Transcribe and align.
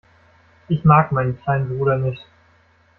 Ich 0.67 0.83
mag 0.83 1.11
meinen 1.11 1.39
kleinen 1.39 1.69
Bruder 1.77 1.99
nicht. 1.99 2.25